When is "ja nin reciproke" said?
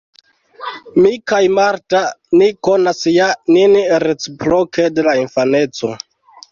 3.19-4.93